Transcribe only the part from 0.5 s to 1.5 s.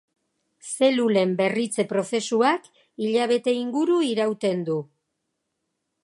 Zelulen